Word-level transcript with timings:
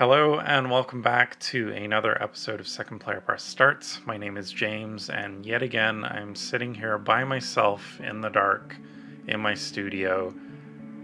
Hello, 0.00 0.40
and 0.40 0.70
welcome 0.70 1.02
back 1.02 1.38
to 1.40 1.72
another 1.72 2.16
episode 2.22 2.58
of 2.58 2.66
Second 2.66 3.00
Player 3.00 3.20
Press 3.20 3.42
Starts. 3.42 4.00
My 4.06 4.16
name 4.16 4.38
is 4.38 4.50
James, 4.50 5.10
and 5.10 5.44
yet 5.44 5.62
again, 5.62 6.06
I'm 6.06 6.34
sitting 6.34 6.74
here 6.74 6.96
by 6.96 7.22
myself 7.22 8.00
in 8.00 8.22
the 8.22 8.30
dark 8.30 8.74
in 9.28 9.40
my 9.40 9.52
studio, 9.52 10.32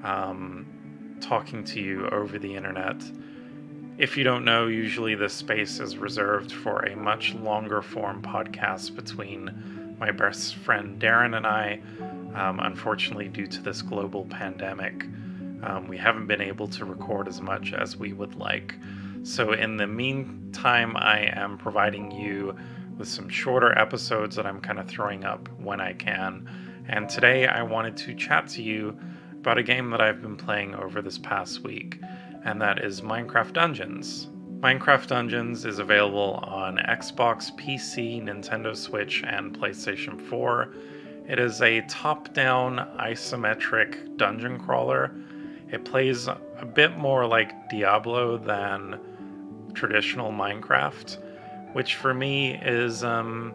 um, 0.03 1.19
talking 1.21 1.63
to 1.65 1.79
you 1.79 2.09
over 2.09 2.39
the 2.39 2.57
internet. 2.57 2.97
If 3.99 4.17
you 4.17 4.25
don't 4.25 4.47
know, 4.47 4.67
usually 4.67 5.15
this 5.15 5.35
space 5.35 5.79
is 5.79 5.99
reserved 5.99 6.51
for 6.51 6.79
a 6.87 6.97
much 6.97 7.35
longer 7.35 7.83
form 7.83 8.23
podcast 8.23 8.97
between 8.97 9.97
my 10.01 10.11
best 10.11 10.55
friend 10.57 10.99
Darren 10.99 11.37
and 11.37 11.47
I. 11.47 11.83
Um, 12.35 12.61
unfortunately, 12.61 13.29
due 13.29 13.47
to 13.47 13.61
this 13.61 13.83
global 13.83 14.25
pandemic, 14.25 15.05
um, 15.67 15.89
we 15.89 15.97
haven't 15.97 16.27
been 16.27 16.41
able 16.41 16.69
to 16.69 16.85
record 16.85 17.27
as 17.27 17.41
much 17.41 17.73
as 17.73 17.97
we 17.97 18.13
would 18.13 18.37
like. 18.37 18.75
So, 19.23 19.53
in 19.53 19.77
the 19.77 19.87
meantime, 19.87 20.97
I 20.97 21.31
am 21.35 21.59
providing 21.59 22.13
you 22.13 22.57
with 22.97 23.09
some 23.09 23.29
shorter 23.29 23.77
episodes 23.77 24.37
that 24.37 24.47
I'm 24.47 24.61
kind 24.61 24.79
of 24.79 24.89
throwing 24.89 25.25
up 25.25 25.49
when 25.59 25.81
I 25.81 25.93
can. 25.93 26.49
And 26.89 27.09
today 27.09 27.47
I 27.47 27.63
wanted 27.63 27.97
to 27.99 28.15
chat 28.15 28.47
to 28.51 28.63
you 28.63 28.97
about 29.33 29.59
a 29.59 29.63
game 29.63 29.91
that 29.91 30.01
I've 30.01 30.23
been 30.23 30.37
playing 30.37 30.77
over 30.77 31.03
this 31.03 31.19
past 31.19 31.63
week, 31.63 32.01
and 32.45 32.63
that 32.63 32.85
is 32.85 33.01
Minecraft 33.01 33.53
Dungeons. 33.53 34.29
Minecraft 34.61 35.09
Dungeons 35.09 35.65
is 35.67 35.81
available 35.81 36.41
on 36.45 36.79
Xbox, 36.79 37.55
PC, 37.59 38.23
Nintendo 38.23 38.75
Switch, 38.75 39.23
and 39.27 39.59
PlayStation 39.59 40.21
4. 40.21 40.75
It 41.29 41.39
is 41.39 41.61
a 41.61 41.83
top 41.83 42.33
down 42.33 42.79
isometric 42.99 44.17
dungeon 44.17 44.59
crawler 44.59 45.13
it 45.71 45.85
plays 45.85 46.29
a 46.29 46.67
bit 46.75 46.97
more 46.97 47.27
like 47.27 47.69
Diablo 47.69 48.39
than 48.39 49.01
traditional 49.75 50.31
Minecraft, 50.31 51.19
which 51.73 51.97
for 51.97 52.15
me 52.15 52.55
is 52.55 53.03
um, 53.03 53.55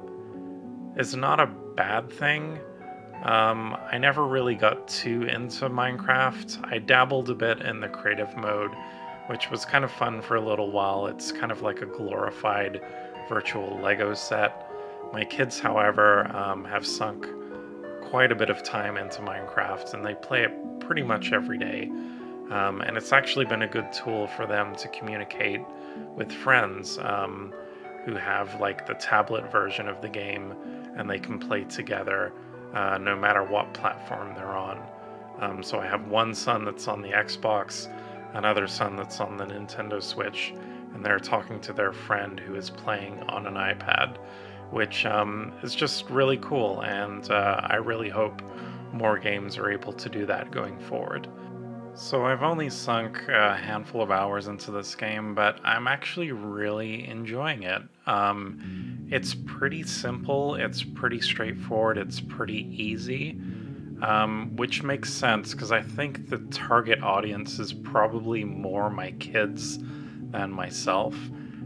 is 0.98 1.16
not 1.16 1.40
a 1.40 1.48
bad 1.76 2.12
thing. 2.12 2.60
Um, 3.24 3.78
I 3.92 3.98
never 3.98 4.26
really 4.26 4.56
got 4.56 4.88
too 4.88 5.24
into 5.24 5.70
Minecraft. 5.70 6.72
I 6.72 6.80
dabbled 6.80 7.30
a 7.30 7.36
bit 7.36 7.62
in 7.62 7.80
the 7.80 7.88
creative 7.88 8.36
mode, 8.36 8.72
which 9.28 9.50
was 9.50 9.64
kind 9.64 9.86
of 9.86 9.92
fun 9.92 10.22
for 10.22 10.36
a 10.36 10.42
little 10.42 10.72
while. 10.72 11.08
It's 11.08 11.32
kind 11.32 11.52
of 11.52 11.62
like 11.62 11.82
a 11.82 11.86
glorified 11.86 12.82
virtual 13.30 13.80
Lego 13.82 14.14
set. 14.16 14.68
My 15.14 15.24
kids, 15.24 15.60
however, 15.60 16.36
um, 16.36 16.66
have 16.66 16.86
sunk 16.86 17.28
quite 18.12 18.30
a 18.30 18.36
bit 18.36 18.50
of 18.50 18.62
time 18.62 18.98
into 18.98 19.22
Minecraft 19.22 19.94
and 19.94 20.06
they 20.06 20.14
play 20.16 20.44
it 20.44 20.52
pretty 20.82 21.02
much 21.02 21.32
every 21.32 21.58
day. 21.58 21.90
Um, 22.52 22.82
and 22.82 22.98
it's 22.98 23.14
actually 23.14 23.46
been 23.46 23.62
a 23.62 23.68
good 23.68 23.94
tool 23.94 24.28
for 24.28 24.46
them 24.46 24.76
to 24.76 24.90
communicate 24.90 25.62
with 26.18 26.30
friends 26.30 26.98
um, 26.98 27.54
who 28.04 28.16
have 28.16 28.60
like 28.60 28.86
the 28.86 28.96
tablet 28.96 29.50
version 29.50 29.88
of 29.88 30.02
the 30.02 30.10
game 30.10 30.54
and 30.98 31.10
they 31.10 31.20
can 31.20 31.40
play 31.40 31.64
together 31.64 32.34
uh, 32.74 32.98
no 32.98 33.16
matter 33.16 33.46
what 33.46 33.74
platform 33.74 34.36
they're 34.36 34.58
on. 34.58 34.86
Um, 35.40 35.64
so 35.64 35.80
I 35.80 35.88
have 35.88 36.08
one 36.08 36.36
son 36.36 36.66
that's 36.66 36.90
on 36.90 37.02
the 37.02 37.12
Xbox, 37.12 37.88
another 38.34 38.68
son 38.68 38.98
that's 38.98 39.22
on 39.22 39.38
the 39.38 39.46
Nintendo 39.46 40.04
Switch, 40.04 40.54
and 40.94 41.06
they're 41.06 41.18
talking 41.18 41.62
to 41.62 41.72
their 41.72 41.94
friend 41.94 42.42
who 42.42 42.56
is 42.56 42.70
playing 42.70 43.22
on 43.30 43.48
an 43.48 43.54
iPad, 43.54 44.18
which 44.72 45.06
um, 45.06 45.54
is 45.64 45.76
just 45.76 46.10
really 46.10 46.38
cool. 46.38 46.82
And 46.82 47.30
uh, 47.30 47.62
I 47.64 47.76
really 47.76 48.10
hope 48.10 48.42
more 48.94 49.18
games 49.18 49.58
are 49.58 49.70
able 49.70 49.94
to 49.94 50.10
do 50.10 50.26
that 50.26 50.52
going 50.52 50.80
forward. 50.80 51.28
So 51.94 52.26
I've 52.26 52.42
only 52.42 52.70
sunk 52.70 53.28
a 53.28 53.56
handful 53.56 54.02
of 54.02 54.12
hours 54.12 54.48
into 54.48 54.72
this 54.72 54.96
game, 54.96 55.36
but 55.36 55.60
I'm 55.64 55.88
actually 55.88 56.32
really 56.32 57.08
enjoying 57.08 57.64
it. 57.64 57.82
Um, 58.08 59.08
it's 59.12 59.36
pretty 59.36 59.84
simple, 59.84 60.56
it's 60.56 60.84
pretty 60.84 61.20
straightforward, 61.20 61.98
it's 61.98 62.22
pretty 62.22 62.66
easy, 62.82 63.38
um, 64.02 64.56
which 64.56 64.84
makes 64.84 65.14
sense 65.14 65.52
because 65.52 65.74
I 65.74 65.82
think 65.82 66.30
the 66.30 66.38
target 66.50 67.04
audience 67.04 67.60
is 67.60 67.74
probably 67.74 68.46
more 68.46 68.90
my 68.90 69.12
kids 69.12 69.78
than 70.32 70.50
myself, 70.50 71.14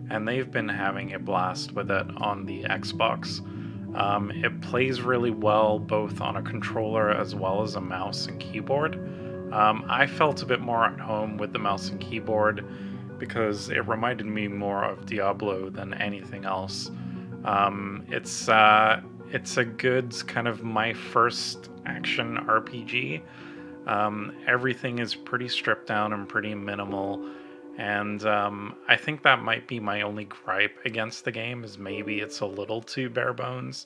and 0.09 0.27
they've 0.27 0.49
been 0.51 0.69
having 0.69 1.13
a 1.13 1.19
blast 1.19 1.73
with 1.73 1.91
it 1.91 2.07
on 2.17 2.45
the 2.45 2.63
Xbox. 2.63 3.39
Um, 3.95 4.31
it 4.31 4.61
plays 4.61 5.01
really 5.01 5.31
well 5.31 5.79
both 5.79 6.19
on 6.21 6.35
a 6.35 6.41
controller 6.41 7.11
as 7.11 7.33
well 7.33 7.61
as 7.63 7.75
a 7.75 7.81
mouse 7.81 8.27
and 8.27 8.39
keyboard. 8.39 8.95
Um, 9.53 9.85
I 9.87 10.05
felt 10.05 10.41
a 10.41 10.45
bit 10.45 10.59
more 10.59 10.85
at 10.85 10.99
home 10.99 11.37
with 11.37 11.53
the 11.53 11.59
mouse 11.59 11.89
and 11.89 11.99
keyboard 11.99 12.65
because 13.17 13.69
it 13.69 13.87
reminded 13.87 14.25
me 14.25 14.47
more 14.47 14.83
of 14.83 15.05
Diablo 15.05 15.69
than 15.69 15.93
anything 15.93 16.45
else. 16.45 16.91
Um, 17.45 18.05
it's 18.09 18.49
uh, 18.49 19.01
it's 19.31 19.57
a 19.57 19.65
good 19.65 20.13
kind 20.27 20.47
of 20.47 20.63
my 20.63 20.93
first 20.93 21.69
action 21.85 22.37
RPG. 22.47 23.21
Um, 23.87 24.35
everything 24.47 24.99
is 24.99 25.13
pretty 25.13 25.47
stripped 25.47 25.87
down 25.87 26.11
and 26.13 26.27
pretty 26.27 26.55
minimal, 26.55 27.29
and 27.77 28.25
um, 28.25 28.75
I 28.87 28.95
think 28.95 29.23
that 29.23 29.41
might 29.41 29.67
be 29.67 29.79
my 29.79 30.01
only 30.01 30.25
gripe 30.25 30.77
against 30.85 31.25
the 31.25 31.31
game 31.31 31.63
is 31.63 31.77
maybe 31.77 32.19
it's 32.19 32.39
a 32.39 32.45
little 32.45 32.81
too 32.81 33.09
bare 33.09 33.33
bones. 33.33 33.85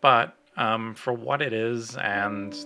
But 0.00 0.34
um, 0.56 0.94
for 0.94 1.12
what 1.12 1.40
it 1.40 1.52
is 1.52 1.96
and 1.96 2.56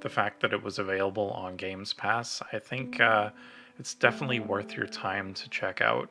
the 0.00 0.08
fact 0.08 0.40
that 0.40 0.52
it 0.52 0.62
was 0.62 0.78
available 0.78 1.30
on 1.30 1.56
Games 1.56 1.92
Pass, 1.92 2.40
I 2.52 2.58
think 2.58 3.00
uh, 3.00 3.30
it's 3.78 3.94
definitely 3.94 4.40
worth 4.40 4.76
your 4.76 4.86
time 4.86 5.34
to 5.34 5.48
check 5.50 5.80
out. 5.80 6.08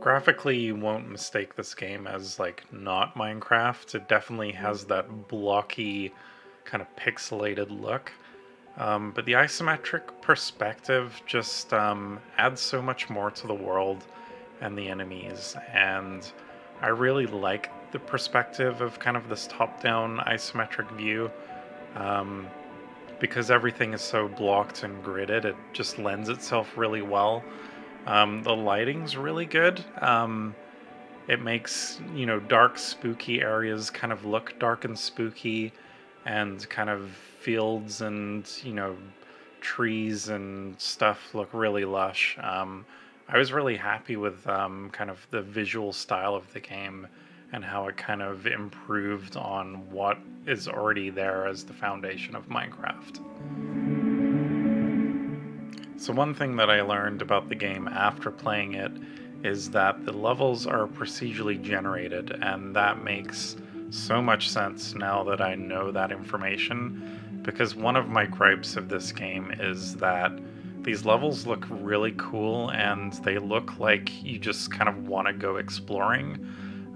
Graphically, 0.00 0.58
you 0.58 0.74
won't 0.76 1.08
mistake 1.08 1.54
this 1.54 1.74
game 1.74 2.06
as 2.06 2.38
like 2.38 2.70
not 2.70 3.14
Minecraft. 3.14 3.94
It 3.94 4.08
definitely 4.08 4.52
has 4.52 4.84
that 4.86 5.28
blocky, 5.28 6.12
kind 6.64 6.82
of 6.82 6.96
pixelated 6.96 7.80
look. 7.80 8.12
Um, 8.76 9.12
but 9.12 9.24
the 9.24 9.32
isometric 9.32 10.02
perspective 10.20 11.22
just 11.26 11.72
um, 11.72 12.18
adds 12.38 12.60
so 12.60 12.82
much 12.82 13.08
more 13.08 13.30
to 13.30 13.46
the 13.46 13.54
world 13.54 14.04
and 14.60 14.76
the 14.76 14.88
enemies, 14.88 15.56
and 15.72 16.30
I 16.80 16.88
really 16.88 17.26
like 17.26 17.70
the 17.92 17.98
perspective 18.00 18.80
of 18.80 18.98
kind 18.98 19.16
of 19.16 19.28
this 19.28 19.46
top-down 19.46 20.18
isometric 20.26 20.90
view. 20.96 21.30
Um, 21.94 22.48
because 23.20 23.50
everything 23.50 23.94
is 23.94 24.02
so 24.02 24.28
blocked 24.28 24.82
and 24.82 25.02
gridded, 25.04 25.44
it 25.44 25.56
just 25.72 25.98
lends 25.98 26.28
itself 26.28 26.76
really 26.76 27.02
well. 27.02 27.44
Um, 28.06 28.42
the 28.42 28.54
lighting's 28.54 29.16
really 29.16 29.46
good. 29.46 29.82
Um, 30.00 30.54
it 31.28 31.40
makes 31.40 32.00
you 32.14 32.26
know 32.26 32.38
dark, 32.38 32.76
spooky 32.78 33.40
areas 33.40 33.88
kind 33.90 34.12
of 34.12 34.24
look 34.24 34.58
dark 34.58 34.84
and 34.84 34.98
spooky, 34.98 35.72
and 36.24 36.68
kind 36.68 36.90
of 36.90 37.10
fields 37.40 38.00
and 38.00 38.50
you 38.62 38.72
know 38.72 38.96
trees 39.60 40.28
and 40.28 40.78
stuff 40.80 41.34
look 41.34 41.48
really 41.52 41.84
lush. 41.84 42.36
Um, 42.40 42.84
I 43.28 43.38
was 43.38 43.52
really 43.52 43.76
happy 43.76 44.16
with 44.16 44.46
um, 44.46 44.90
kind 44.90 45.10
of 45.10 45.26
the 45.30 45.40
visual 45.40 45.92
style 45.92 46.34
of 46.34 46.52
the 46.52 46.60
game 46.60 47.06
and 47.52 47.64
how 47.64 47.86
it 47.86 47.96
kind 47.96 48.20
of 48.20 48.46
improved 48.46 49.36
on 49.36 49.90
what 49.90 50.18
is 50.46 50.68
already 50.68 51.08
there 51.08 51.46
as 51.46 51.64
the 51.64 51.72
foundation 51.72 52.34
of 52.36 52.48
Minecraft. 52.48 53.20
So, 55.96 56.12
one 56.12 56.34
thing 56.34 56.56
that 56.56 56.68
I 56.68 56.82
learned 56.82 57.22
about 57.22 57.48
the 57.48 57.54
game 57.54 57.88
after 57.88 58.30
playing 58.30 58.74
it 58.74 58.92
is 59.42 59.70
that 59.70 60.04
the 60.04 60.12
levels 60.12 60.66
are 60.66 60.86
procedurally 60.86 61.60
generated, 61.62 62.30
and 62.42 62.74
that 62.76 63.02
makes 63.02 63.56
so 63.94 64.20
much 64.20 64.48
sense 64.48 64.94
now 64.94 65.24
that 65.24 65.40
I 65.40 65.54
know 65.54 65.90
that 65.90 66.12
information. 66.12 67.40
Because 67.42 67.74
one 67.74 67.96
of 67.96 68.08
my 68.08 68.26
gripes 68.26 68.76
of 68.76 68.88
this 68.88 69.12
game 69.12 69.52
is 69.58 69.96
that 69.96 70.32
these 70.82 71.04
levels 71.04 71.46
look 71.46 71.66
really 71.68 72.14
cool 72.16 72.70
and 72.70 73.12
they 73.24 73.38
look 73.38 73.78
like 73.78 74.22
you 74.22 74.38
just 74.38 74.70
kind 74.70 74.88
of 74.88 75.08
want 75.08 75.26
to 75.28 75.32
go 75.32 75.56
exploring 75.56 76.46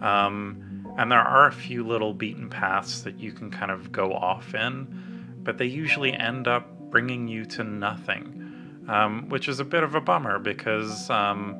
um, 0.02 0.86
and 0.96 1.10
there 1.10 1.20
are 1.20 1.46
a 1.46 1.52
few 1.52 1.86
little 1.86 2.12
beaten 2.12 2.48
paths 2.48 3.02
that 3.02 3.18
you 3.18 3.32
can 3.32 3.50
kind 3.50 3.70
of 3.70 3.92
go 3.92 4.12
off 4.12 4.54
in, 4.54 5.38
but 5.42 5.58
they 5.58 5.66
usually 5.66 6.12
end 6.12 6.48
up 6.48 6.90
bringing 6.90 7.28
you 7.28 7.44
to 7.44 7.64
nothing, 7.64 8.84
um, 8.88 9.28
which 9.28 9.48
is 9.48 9.60
a 9.60 9.64
bit 9.64 9.82
of 9.82 9.94
a 9.94 10.00
bummer 10.00 10.38
because 10.38 11.08
um, 11.10 11.56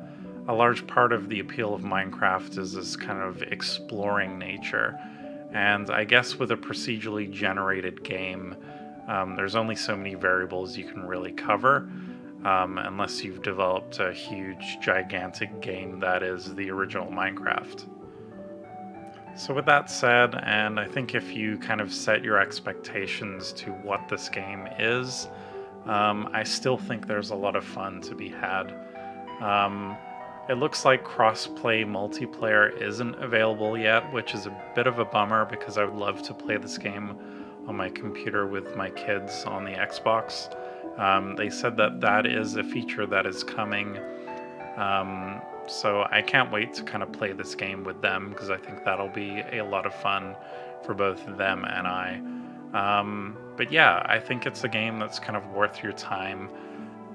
a 0.48 0.54
large 0.54 0.86
part 0.86 1.12
of 1.12 1.28
the 1.28 1.40
appeal 1.40 1.74
of 1.74 1.82
Minecraft 1.82 2.58
is 2.58 2.72
this 2.72 2.96
kind 2.96 3.20
of 3.20 3.42
exploring 3.42 4.38
nature. 4.38 4.98
And 5.52 5.90
I 5.90 6.04
guess 6.04 6.38
with 6.38 6.50
a 6.50 6.56
procedurally 6.56 7.30
generated 7.30 8.02
game, 8.02 8.56
um, 9.08 9.34
there's 9.34 9.56
only 9.56 9.74
so 9.74 9.96
many 9.96 10.14
variables 10.14 10.76
you 10.76 10.84
can 10.84 11.06
really 11.06 11.32
cover. 11.32 11.88
Um, 12.44 12.78
unless 12.78 13.24
you've 13.24 13.42
developed 13.42 13.98
a 13.98 14.12
huge, 14.12 14.78
gigantic 14.80 15.60
game 15.60 15.98
that 15.98 16.22
is 16.22 16.54
the 16.54 16.70
original 16.70 17.10
Minecraft. 17.10 17.84
So, 19.36 19.54
with 19.54 19.66
that 19.66 19.90
said, 19.90 20.36
and 20.44 20.78
I 20.78 20.86
think 20.86 21.16
if 21.16 21.34
you 21.34 21.58
kind 21.58 21.80
of 21.80 21.92
set 21.92 22.22
your 22.22 22.38
expectations 22.38 23.52
to 23.54 23.70
what 23.70 24.08
this 24.08 24.28
game 24.28 24.68
is, 24.78 25.28
um, 25.86 26.28
I 26.32 26.44
still 26.44 26.76
think 26.76 27.06
there's 27.06 27.30
a 27.30 27.34
lot 27.34 27.56
of 27.56 27.64
fun 27.64 28.00
to 28.02 28.14
be 28.14 28.28
had. 28.28 28.72
Um, 29.40 29.96
it 30.48 30.54
looks 30.54 30.84
like 30.84 31.04
cross-play 31.04 31.84
multiplayer 31.84 32.80
isn't 32.80 33.14
available 33.16 33.76
yet, 33.76 34.10
which 34.12 34.34
is 34.34 34.46
a 34.46 34.62
bit 34.74 34.86
of 34.86 34.98
a 34.98 35.04
bummer 35.04 35.44
because 35.44 35.76
I 35.76 35.84
would 35.84 35.94
love 35.94 36.22
to 36.22 36.34
play 36.34 36.56
this 36.56 36.78
game 36.78 37.18
on 37.66 37.76
my 37.76 37.90
computer 37.90 38.46
with 38.46 38.74
my 38.74 38.88
kids 38.90 39.44
on 39.44 39.64
the 39.64 39.72
Xbox. 39.72 40.54
Um, 40.98 41.36
they 41.36 41.50
said 41.50 41.76
that 41.76 42.00
that 42.00 42.24
is 42.24 42.56
a 42.56 42.64
feature 42.64 43.06
that 43.06 43.26
is 43.26 43.44
coming. 43.44 43.98
Um, 44.76 45.42
so 45.66 46.06
I 46.10 46.22
can't 46.22 46.50
wait 46.50 46.72
to 46.74 46.82
kind 46.82 47.02
of 47.02 47.12
play 47.12 47.32
this 47.32 47.54
game 47.54 47.84
with 47.84 48.00
them 48.00 48.30
because 48.30 48.48
I 48.48 48.56
think 48.56 48.84
that'll 48.84 49.10
be 49.10 49.42
a 49.52 49.62
lot 49.62 49.84
of 49.84 49.94
fun 49.94 50.34
for 50.82 50.94
both 50.94 51.24
them 51.36 51.66
and 51.66 51.86
I. 51.86 52.22
Um, 52.72 53.36
but 53.56 53.70
yeah, 53.70 54.02
I 54.06 54.18
think 54.18 54.46
it's 54.46 54.64
a 54.64 54.68
game 54.68 54.98
that's 54.98 55.18
kind 55.18 55.36
of 55.36 55.46
worth 55.52 55.82
your 55.82 55.92
time. 55.92 56.48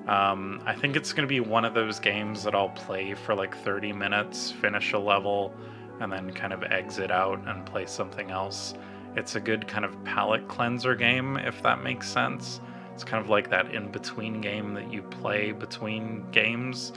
Um, 0.08 0.62
I 0.66 0.74
think 0.76 0.96
it's 0.96 1.14
going 1.14 1.28
to 1.28 1.30
be 1.30 1.40
one 1.40 1.64
of 1.64 1.74
those 1.74 2.00
games 2.00 2.44
that 2.44 2.54
I'll 2.54 2.70
play 2.70 3.14
for 3.14 3.36
like 3.36 3.56
30 3.58 3.94
minutes, 3.94 4.52
finish 4.52 4.94
a 4.94 5.00
level, 5.00 5.54
and 6.02 6.12
then 6.12 6.32
kind 6.34 6.52
of 6.52 6.64
exit 6.64 7.10
out 7.10 7.40
and 7.48 7.66
play 7.66 7.86
something 7.86 8.30
else. 8.30 8.74
It's 9.16 9.36
a 9.36 9.40
good 9.40 9.68
kind 9.68 9.86
of 9.86 10.04
palate 10.04 10.48
cleanser 10.48 10.96
game, 10.96 11.38
if 11.38 11.62
that 11.64 11.84
makes 11.84 12.10
sense. 12.10 12.60
It's 12.94 13.04
kind 13.04 13.24
of 13.24 13.30
like 13.30 13.50
that 13.50 13.74
in 13.74 13.92
between 13.92 14.42
game 14.42 14.74
that 14.74 14.92
you 14.92 15.04
play 15.04 15.52
between 15.52 16.30
games. 16.32 16.94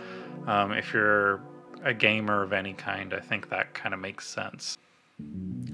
Um, 0.46 0.72
if 0.72 0.92
you're 0.92 1.40
a 1.84 1.94
gamer 1.94 2.42
of 2.42 2.52
any 2.52 2.72
kind, 2.72 3.14
I 3.14 3.20
think 3.20 3.48
that 3.50 3.72
kind 3.74 3.94
of 3.94 4.00
makes 4.00 4.26
sense. 4.26 4.76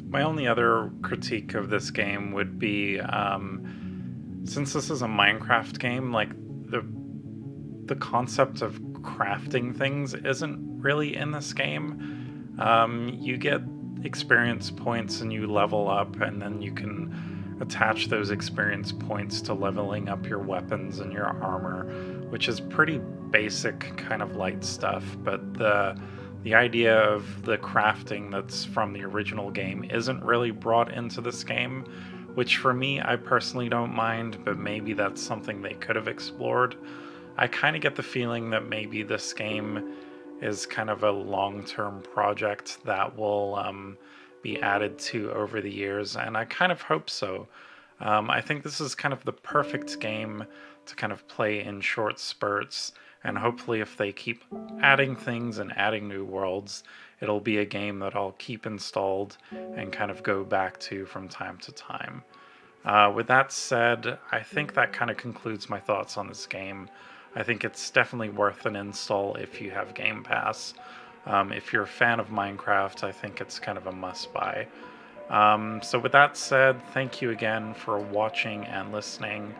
My 0.08 0.22
only 0.22 0.46
other 0.46 0.90
critique 1.00 1.54
of 1.54 1.70
this 1.70 1.90
game 1.90 2.32
would 2.32 2.58
be 2.58 3.00
um, 3.00 4.42
since 4.44 4.72
this 4.72 4.90
is 4.90 5.02
a 5.02 5.06
Minecraft 5.06 5.78
game, 5.78 6.12
like 6.12 6.30
the 6.70 6.84
the 7.86 7.96
concept 7.96 8.62
of 8.62 8.80
crafting 9.02 9.76
things 9.76 10.14
isn't 10.14 10.80
really 10.80 11.16
in 11.16 11.32
this 11.32 11.52
game. 11.52 12.54
Um, 12.58 13.16
you 13.20 13.36
get 13.36 13.60
experience 14.04 14.70
points 14.70 15.20
and 15.20 15.32
you 15.32 15.46
level 15.46 15.88
up, 15.88 16.20
and 16.20 16.40
then 16.40 16.60
you 16.60 16.72
can 16.72 17.56
attach 17.60 18.08
those 18.08 18.30
experience 18.30 18.92
points 18.92 19.40
to 19.40 19.54
leveling 19.54 20.08
up 20.08 20.26
your 20.26 20.40
weapons 20.40 21.00
and 21.00 21.12
your 21.12 21.26
armor, 21.26 21.84
which 22.30 22.48
is 22.48 22.60
pretty 22.60 23.00
basic 23.30 23.96
kind 23.96 24.22
of 24.22 24.36
light 24.36 24.64
stuff. 24.64 25.04
But 25.22 25.54
the 25.54 25.96
the 26.42 26.54
idea 26.54 26.98
of 26.98 27.44
the 27.44 27.56
crafting 27.58 28.32
that's 28.32 28.64
from 28.64 28.92
the 28.92 29.04
original 29.04 29.50
game 29.50 29.84
isn't 29.84 30.24
really 30.24 30.50
brought 30.50 30.92
into 30.92 31.20
this 31.20 31.44
game, 31.44 31.84
which 32.34 32.56
for 32.56 32.74
me, 32.74 33.00
I 33.00 33.14
personally 33.14 33.68
don't 33.68 33.94
mind, 33.94 34.44
but 34.44 34.58
maybe 34.58 34.92
that's 34.92 35.22
something 35.22 35.62
they 35.62 35.74
could 35.74 35.94
have 35.94 36.08
explored. 36.08 36.76
I 37.36 37.46
kind 37.46 37.76
of 37.76 37.82
get 37.82 37.96
the 37.96 38.02
feeling 38.02 38.50
that 38.50 38.68
maybe 38.68 39.02
this 39.02 39.32
game 39.32 39.94
is 40.40 40.66
kind 40.66 40.90
of 40.90 41.04
a 41.04 41.10
long 41.10 41.64
term 41.64 42.02
project 42.02 42.78
that 42.84 43.16
will 43.16 43.54
um, 43.54 43.96
be 44.42 44.60
added 44.60 44.98
to 44.98 45.30
over 45.32 45.60
the 45.60 45.70
years, 45.70 46.16
and 46.16 46.36
I 46.36 46.44
kind 46.44 46.72
of 46.72 46.82
hope 46.82 47.08
so. 47.08 47.46
Um, 48.00 48.30
I 48.30 48.40
think 48.40 48.64
this 48.64 48.80
is 48.80 48.94
kind 48.94 49.12
of 49.12 49.24
the 49.24 49.32
perfect 49.32 50.00
game 50.00 50.44
to 50.86 50.96
kind 50.96 51.12
of 51.12 51.26
play 51.28 51.62
in 51.64 51.80
short 51.80 52.18
spurts, 52.18 52.92
and 53.24 53.38
hopefully, 53.38 53.80
if 53.80 53.96
they 53.96 54.12
keep 54.12 54.44
adding 54.80 55.14
things 55.14 55.58
and 55.58 55.72
adding 55.76 56.08
new 56.08 56.24
worlds, 56.24 56.82
it'll 57.20 57.40
be 57.40 57.58
a 57.58 57.64
game 57.64 58.00
that 58.00 58.16
I'll 58.16 58.34
keep 58.38 58.66
installed 58.66 59.38
and 59.52 59.92
kind 59.92 60.10
of 60.10 60.24
go 60.24 60.42
back 60.42 60.80
to 60.80 61.06
from 61.06 61.28
time 61.28 61.58
to 61.58 61.72
time. 61.72 62.24
Uh, 62.84 63.12
with 63.14 63.28
that 63.28 63.52
said, 63.52 64.18
I 64.32 64.40
think 64.40 64.74
that 64.74 64.92
kind 64.92 65.08
of 65.08 65.16
concludes 65.16 65.70
my 65.70 65.78
thoughts 65.78 66.16
on 66.16 66.26
this 66.26 66.46
game. 66.46 66.90
I 67.34 67.42
think 67.42 67.64
it's 67.64 67.90
definitely 67.90 68.28
worth 68.28 68.66
an 68.66 68.76
install 68.76 69.36
if 69.36 69.58
you 69.60 69.70
have 69.70 69.94
Game 69.94 70.22
Pass. 70.22 70.74
Um, 71.26 71.52
if 71.52 71.72
you're 71.72 71.84
a 71.84 71.86
fan 71.86 72.20
of 72.20 72.28
Minecraft, 72.28 73.04
I 73.04 73.12
think 73.12 73.40
it's 73.40 73.58
kind 73.58 73.78
of 73.78 73.86
a 73.86 73.92
must 73.92 74.30
buy. 74.32 74.66
Um, 75.30 75.80
so, 75.82 75.98
with 75.98 76.12
that 76.12 76.36
said, 76.36 76.82
thank 76.92 77.22
you 77.22 77.30
again 77.30 77.72
for 77.74 77.98
watching 77.98 78.66
and 78.66 78.92
listening. 78.92 79.54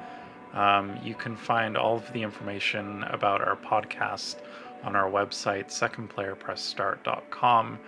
Um, 0.53 0.99
you 1.03 1.15
can 1.15 1.35
find 1.37 1.79
all 1.79 1.97
of 1.97 2.13
the 2.13 2.23
information 2.23 3.05
about 3.05 3.41
our 3.41 3.57
podcast 3.57 4.37
on 4.83 4.95
our 4.97 5.11
website, 5.11 5.69
secondplayerpressstart.com. 5.69 7.79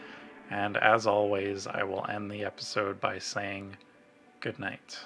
And 0.51 0.77
as 0.79 1.07
always, 1.07 1.67
I 1.67 1.83
will 1.83 2.07
end 2.09 2.31
the 2.31 2.45
episode 2.45 3.01
by 3.01 3.19
saying 3.19 3.77
good 4.41 4.59
night. 4.59 4.99